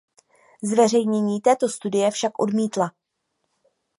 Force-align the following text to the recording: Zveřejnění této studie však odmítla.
Zveřejnění 0.63 1.41
této 1.41 1.69
studie 1.69 2.11
však 2.11 2.39
odmítla. 2.41 2.91